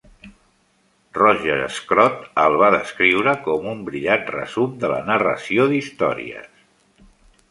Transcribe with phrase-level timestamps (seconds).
[1.17, 6.49] Roger Scruton el va descriure com un "brillant resum de la narració d'històries".